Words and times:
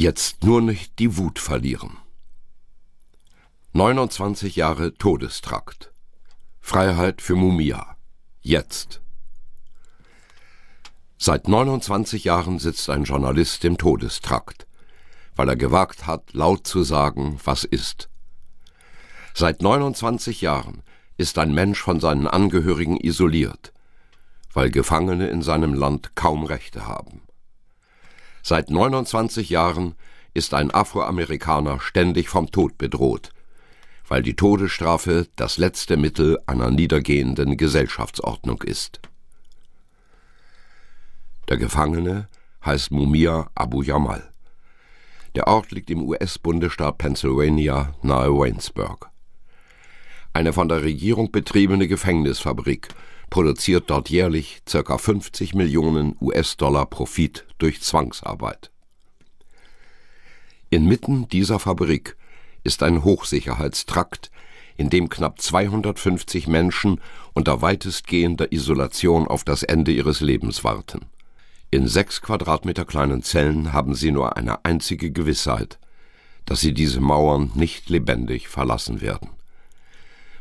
Jetzt 0.00 0.44
nur 0.44 0.60
nicht 0.60 1.00
die 1.00 1.16
Wut 1.16 1.40
verlieren. 1.40 1.96
29 3.72 4.54
Jahre 4.54 4.94
Todestrakt. 4.94 5.92
Freiheit 6.60 7.20
für 7.20 7.34
Mumia. 7.34 7.96
Jetzt. 8.40 9.00
Seit 11.16 11.48
29 11.48 12.22
Jahren 12.22 12.60
sitzt 12.60 12.88
ein 12.90 13.02
Journalist 13.02 13.64
im 13.64 13.76
Todestrakt, 13.76 14.68
weil 15.34 15.48
er 15.48 15.56
gewagt 15.56 16.06
hat, 16.06 16.32
laut 16.32 16.64
zu 16.64 16.84
sagen, 16.84 17.40
was 17.42 17.64
ist. 17.64 18.08
Seit 19.34 19.62
29 19.62 20.42
Jahren 20.42 20.84
ist 21.16 21.38
ein 21.38 21.52
Mensch 21.52 21.82
von 21.82 21.98
seinen 21.98 22.28
Angehörigen 22.28 22.98
isoliert, 22.98 23.72
weil 24.52 24.70
Gefangene 24.70 25.26
in 25.26 25.42
seinem 25.42 25.74
Land 25.74 26.14
kaum 26.14 26.44
Rechte 26.44 26.86
haben. 26.86 27.22
Seit 28.48 28.70
29 28.70 29.50
Jahren 29.50 29.94
ist 30.32 30.54
ein 30.54 30.70
Afroamerikaner 30.70 31.80
ständig 31.80 32.30
vom 32.30 32.50
Tod 32.50 32.78
bedroht, 32.78 33.28
weil 34.08 34.22
die 34.22 34.36
Todesstrafe 34.36 35.26
das 35.36 35.58
letzte 35.58 35.98
Mittel 35.98 36.38
einer 36.46 36.70
niedergehenden 36.70 37.58
Gesellschaftsordnung 37.58 38.62
ist. 38.62 39.02
Der 41.50 41.58
Gefangene 41.58 42.28
heißt 42.64 42.90
Mumia 42.90 43.50
Abu 43.54 43.82
Jamal. 43.82 44.26
Der 45.34 45.46
Ort 45.46 45.70
liegt 45.70 45.90
im 45.90 46.08
US-Bundesstaat 46.08 46.96
Pennsylvania 46.96 47.92
nahe 48.00 48.32
Waynesburg. 48.32 49.10
Eine 50.32 50.54
von 50.54 50.70
der 50.70 50.82
Regierung 50.82 51.30
betriebene 51.32 51.86
Gefängnisfabrik 51.86 52.88
produziert 53.30 53.90
dort 53.90 54.10
jährlich 54.10 54.62
ca. 54.64 54.98
50 54.98 55.54
Millionen 55.54 56.16
US-Dollar 56.20 56.86
Profit 56.86 57.46
durch 57.58 57.82
Zwangsarbeit. 57.82 58.70
Inmitten 60.70 61.28
dieser 61.28 61.58
Fabrik 61.58 62.16
ist 62.64 62.82
ein 62.82 63.04
Hochsicherheitstrakt, 63.04 64.30
in 64.76 64.90
dem 64.90 65.08
knapp 65.08 65.40
250 65.40 66.46
Menschen 66.46 67.00
unter 67.34 67.62
weitestgehender 67.62 68.52
Isolation 68.52 69.26
auf 69.26 69.44
das 69.44 69.62
Ende 69.62 69.92
ihres 69.92 70.20
Lebens 70.20 70.64
warten. 70.64 71.06
In 71.70 71.86
sechs 71.86 72.22
Quadratmeter 72.22 72.84
kleinen 72.84 73.22
Zellen 73.22 73.72
haben 73.72 73.94
sie 73.94 74.10
nur 74.10 74.36
eine 74.36 74.64
einzige 74.64 75.10
Gewissheit, 75.10 75.78
dass 76.46 76.60
sie 76.60 76.72
diese 76.72 77.00
Mauern 77.00 77.50
nicht 77.54 77.90
lebendig 77.90 78.48
verlassen 78.48 79.00
werden. 79.00 79.37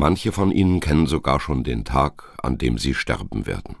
Manche 0.00 0.30
von 0.30 0.52
ihnen 0.52 0.78
kennen 0.78 1.08
sogar 1.08 1.40
schon 1.40 1.64
den 1.64 1.84
Tag, 1.84 2.32
an 2.40 2.56
dem 2.56 2.78
sie 2.78 2.94
sterben 2.94 3.46
werden. 3.46 3.74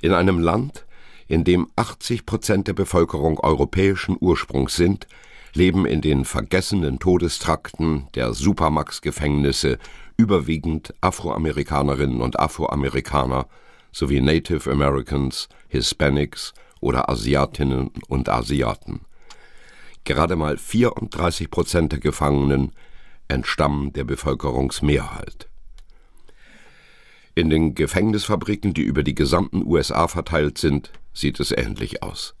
In 0.00 0.12
einem 0.12 0.38
Land, 0.38 0.86
in 1.26 1.42
dem 1.42 1.66
80 1.74 2.26
Prozent 2.26 2.68
der 2.68 2.72
Bevölkerung 2.72 3.40
europäischen 3.40 4.16
Ursprungs 4.20 4.76
sind, 4.76 5.08
leben 5.52 5.84
in 5.84 6.00
den 6.00 6.24
vergessenen 6.24 7.00
Todestrakten 7.00 8.06
der 8.14 8.34
Supermax-Gefängnisse 8.34 9.78
überwiegend 10.16 10.94
Afroamerikanerinnen 11.00 12.20
und 12.20 12.38
Afroamerikaner 12.38 13.48
sowie 13.90 14.20
Native 14.20 14.70
Americans, 14.70 15.48
Hispanics 15.66 16.54
oder 16.78 17.10
Asiatinnen 17.10 17.90
und 18.06 18.28
Asiaten. 18.28 19.00
Gerade 20.04 20.36
mal 20.36 20.56
34 20.56 21.50
Prozent 21.50 21.90
der 21.90 21.98
Gefangenen 21.98 22.70
entstammen 23.28 23.92
der 23.92 24.04
Bevölkerungsmehrheit. 24.04 25.48
In 27.34 27.50
den 27.50 27.74
Gefängnisfabriken, 27.74 28.72
die 28.72 28.82
über 28.82 29.02
die 29.02 29.14
gesamten 29.14 29.62
USA 29.64 30.08
verteilt 30.08 30.56
sind, 30.58 30.90
sieht 31.12 31.38
es 31.38 31.52
ähnlich 31.52 32.02
aus. 32.02 32.34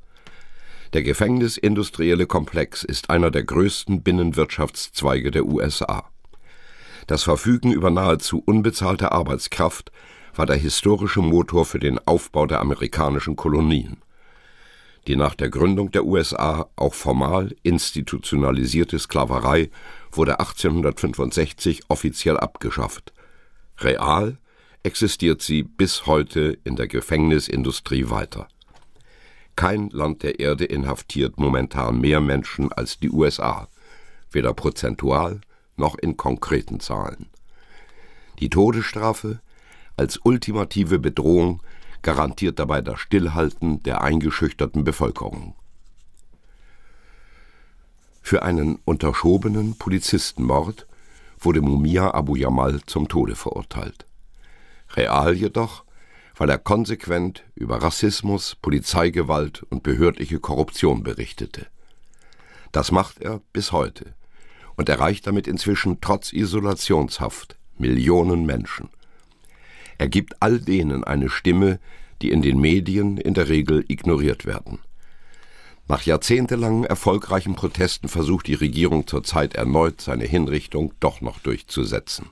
Der 0.92 1.02
gefängnisindustrielle 1.02 2.26
Komplex 2.26 2.82
ist 2.82 3.10
einer 3.10 3.30
der 3.30 3.44
größten 3.44 4.02
Binnenwirtschaftszweige 4.02 5.30
der 5.30 5.44
USA. 5.44 6.08
Das 7.06 7.24
Verfügen 7.24 7.72
über 7.72 7.90
nahezu 7.90 8.42
unbezahlte 8.44 9.12
Arbeitskraft 9.12 9.92
war 10.34 10.46
der 10.46 10.56
historische 10.56 11.20
Motor 11.20 11.64
für 11.64 11.78
den 11.78 11.98
Aufbau 12.06 12.46
der 12.46 12.60
amerikanischen 12.60 13.36
Kolonien. 13.36 13.98
Die 15.06 15.16
nach 15.16 15.34
der 15.34 15.50
Gründung 15.50 15.92
der 15.92 16.04
USA 16.04 16.68
auch 16.74 16.94
formal 16.94 17.54
institutionalisierte 17.62 18.98
Sklaverei 18.98 19.70
wurde 20.16 20.40
1865 20.40 21.84
offiziell 21.88 22.36
abgeschafft. 22.36 23.12
Real 23.78 24.38
existiert 24.82 25.42
sie 25.42 25.62
bis 25.62 26.06
heute 26.06 26.58
in 26.64 26.76
der 26.76 26.86
Gefängnisindustrie 26.86 28.08
weiter. 28.08 28.48
Kein 29.56 29.88
Land 29.90 30.22
der 30.22 30.38
Erde 30.38 30.64
inhaftiert 30.64 31.38
momentan 31.38 32.00
mehr 32.00 32.20
Menschen 32.20 32.72
als 32.72 32.98
die 32.98 33.10
USA, 33.10 33.68
weder 34.30 34.52
prozentual 34.54 35.40
noch 35.76 35.96
in 35.96 36.16
konkreten 36.16 36.78
Zahlen. 36.80 37.30
Die 38.38 38.50
Todesstrafe 38.50 39.40
als 39.96 40.20
ultimative 40.22 40.98
Bedrohung 40.98 41.62
garantiert 42.02 42.58
dabei 42.58 42.82
das 42.82 43.00
Stillhalten 43.00 43.82
der 43.82 44.02
eingeschüchterten 44.02 44.84
Bevölkerung. 44.84 45.56
Für 48.28 48.42
einen 48.42 48.80
unterschobenen 48.84 49.78
Polizistenmord 49.78 50.88
wurde 51.38 51.60
Mumia 51.60 52.12
Abu 52.12 52.34
Jamal 52.34 52.80
zum 52.84 53.06
Tode 53.06 53.36
verurteilt. 53.36 54.04
Real 54.96 55.32
jedoch, 55.32 55.84
weil 56.34 56.50
er 56.50 56.58
konsequent 56.58 57.44
über 57.54 57.80
Rassismus, 57.80 58.56
Polizeigewalt 58.56 59.62
und 59.70 59.84
behördliche 59.84 60.40
Korruption 60.40 61.04
berichtete. 61.04 61.68
Das 62.72 62.90
macht 62.90 63.20
er 63.20 63.42
bis 63.52 63.70
heute 63.70 64.16
und 64.74 64.88
erreicht 64.88 65.28
damit 65.28 65.46
inzwischen 65.46 66.00
trotz 66.00 66.32
Isolationshaft 66.32 67.54
Millionen 67.78 68.44
Menschen. 68.44 68.88
Er 69.98 70.08
gibt 70.08 70.42
all 70.42 70.58
denen 70.58 71.04
eine 71.04 71.28
Stimme, 71.28 71.78
die 72.22 72.32
in 72.32 72.42
den 72.42 72.58
Medien 72.58 73.18
in 73.18 73.34
der 73.34 73.48
Regel 73.48 73.84
ignoriert 73.86 74.46
werden. 74.46 74.80
Nach 75.88 76.02
jahrzehntelangen 76.02 76.84
erfolgreichen 76.84 77.54
Protesten 77.54 78.08
versucht 78.08 78.48
die 78.48 78.54
Regierung 78.54 79.06
zurzeit 79.06 79.54
erneut, 79.54 80.00
seine 80.00 80.24
Hinrichtung 80.24 80.92
doch 80.98 81.20
noch 81.20 81.38
durchzusetzen. 81.38 82.30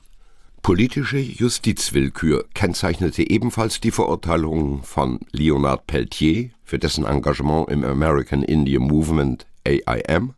Politische 0.63 1.19
Justizwillkür 1.19 2.47
kennzeichnete 2.55 3.31
ebenfalls 3.31 3.81
die 3.81 3.93
Verurteilung 3.93 4.83
von 4.83 5.21
Leonard 5.31 5.87
Peltier 5.87 6.51
für 6.65 6.79
dessen 6.79 7.05
Engagement 7.05 7.69
im 7.69 7.85
American 7.85 8.43
Indian 8.43 8.83
Movement 8.83 9.47
AIM 9.65 10.35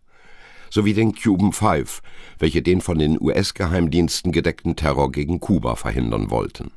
sowie 0.69 0.93
den 0.93 1.15
Cuban 1.15 1.53
Five, 1.53 2.03
welche 2.39 2.61
den 2.61 2.81
von 2.83 2.99
den 2.99 3.19
US-Geheimdiensten 3.21 4.33
gedeckten 4.33 4.77
Terror 4.77 5.11
gegen 5.11 5.41
Kuba 5.41 5.77
verhindern 5.77 6.29
wollten. 6.29 6.71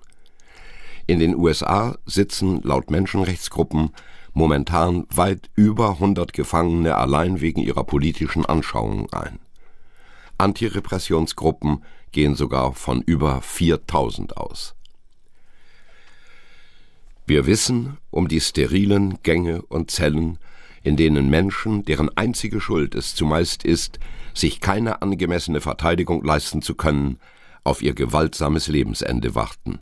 In 1.08 1.20
den 1.20 1.36
USA 1.36 1.98
sitzen 2.06 2.62
laut 2.62 2.92
Menschenrechtsgruppen 2.92 3.90
momentan 4.34 5.06
weit 5.10 5.50
über 5.56 5.92
100 5.92 6.34
Gefangene 6.34 6.96
allein 6.96 7.42
wegen 7.42 7.62
ihrer 7.62 7.84
politischen 7.84 8.46
Anschauungen 8.46 9.12
ein. 9.12 9.40
Antirepressionsgruppen 10.38 11.84
gehen 12.12 12.36
sogar 12.36 12.74
von 12.74 13.02
über 13.02 13.42
4000 13.42 14.38
aus. 14.38 14.76
Wir 17.26 17.46
wissen 17.46 17.98
um 18.10 18.28
die 18.28 18.42
sterilen 18.42 19.22
Gänge 19.22 19.62
und 19.64 19.92
Zellen, 19.92 20.40
in 20.82 20.96
denen 20.96 21.30
Menschen, 21.30 21.84
deren 21.84 22.10
einzige 22.18 22.62
Schuld 22.62 22.96
es 22.96 23.14
zumeist 23.14 23.64
ist, 23.64 24.00
sich 24.34 24.62
keine 24.62 25.02
angemessene 25.02 25.62
Verteidigung 25.62 26.24
leisten 26.24 26.62
zu 26.62 26.76
können, 26.76 27.20
auf 27.64 27.82
ihr 27.82 27.94
gewaltsames 27.94 28.68
Lebensende 28.68 29.36
warten. 29.36 29.80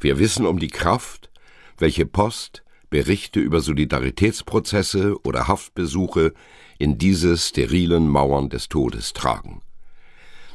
Wir 0.00 0.18
wissen 0.18 0.44
um 0.44 0.58
die 0.58 0.68
Kraft, 0.68 1.30
welche 1.78 2.04
Post 2.04 2.62
Berichte 2.92 3.40
über 3.40 3.62
Solidaritätsprozesse 3.62 5.16
oder 5.24 5.48
Haftbesuche 5.48 6.34
in 6.78 6.98
diese 6.98 7.38
sterilen 7.38 8.06
Mauern 8.06 8.50
des 8.50 8.68
Todes 8.68 9.14
tragen. 9.14 9.62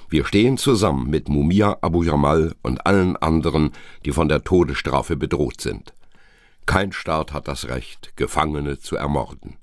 Wir 0.07 0.23
stehen 0.23 0.59
zusammen 0.59 1.09
mit 1.09 1.29
Mumia 1.29 1.79
Abu 1.81 2.03
Jamal 2.03 2.53
und 2.61 2.85
allen 2.85 3.17
anderen, 3.17 3.71
die 4.05 4.11
von 4.11 4.29
der 4.29 4.43
Todesstrafe 4.43 5.17
bedroht 5.17 5.61
sind. 5.61 5.95
Kein 6.67 6.91
Staat 6.91 7.33
hat 7.33 7.47
das 7.47 7.69
Recht, 7.69 8.15
Gefangene 8.15 8.77
zu 8.77 8.95
ermorden. 8.95 9.57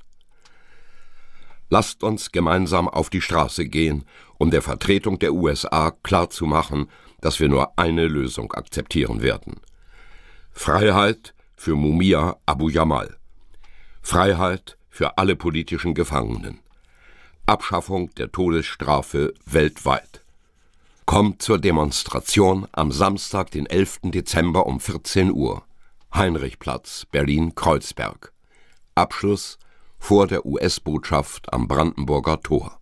Lasst 1.70 2.02
uns 2.02 2.32
gemeinsam 2.32 2.88
auf 2.88 3.08
die 3.08 3.20
Straße 3.20 3.66
gehen, 3.68 4.04
um 4.36 4.50
der 4.50 4.62
Vertretung 4.62 5.20
der 5.20 5.32
USA 5.32 5.92
klarzumachen, 6.02 6.88
dass 7.20 7.38
wir 7.38 7.48
nur 7.48 7.78
eine 7.78 8.08
Lösung 8.08 8.52
akzeptieren 8.52 9.22
werden. 9.22 9.60
Freiheit 10.50 11.34
für 11.56 11.76
Mumia 11.76 12.36
Abu 12.46 12.68
Jamal. 12.68 13.16
Freiheit 14.02 14.76
für 14.88 15.18
alle 15.18 15.36
politischen 15.36 15.94
Gefangenen. 15.94 16.60
Abschaffung 17.46 18.14
der 18.14 18.32
Todesstrafe 18.32 19.34
weltweit. 19.44 20.24
Kommt 21.06 21.42
zur 21.42 21.58
Demonstration 21.58 22.66
am 22.72 22.90
Samstag, 22.90 23.50
den 23.50 23.66
11. 23.66 24.00
Dezember 24.04 24.66
um 24.66 24.80
14 24.80 25.32
Uhr. 25.32 25.64
Heinrichplatz, 26.14 27.06
Berlin-Kreuzberg. 27.10 28.32
Abschluss 28.94 29.58
vor 29.98 30.26
der 30.26 30.46
US-Botschaft 30.46 31.52
am 31.52 31.68
Brandenburger 31.68 32.40
Tor. 32.40 32.80